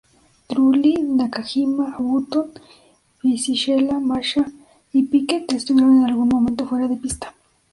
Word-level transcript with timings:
Trulli, 0.47 0.93
Nakajima, 1.17 1.85
Button, 1.99 2.47
Fisichella, 3.19 3.99
Massa 3.99 4.43
y 4.93 5.03
Piquet 5.03 5.53
estuvieron 5.53 5.97
en 5.99 6.05
algún 6.05 6.27
momento 6.29 6.65
fuera 6.67 6.87
de 6.87 6.97
pista. 6.97 7.35